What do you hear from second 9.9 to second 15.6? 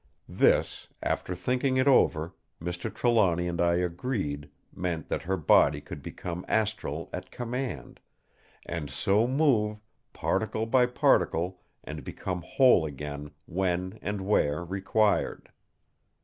particle by particle, and become whole again when and where required.